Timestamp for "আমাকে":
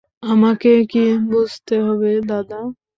0.23-0.71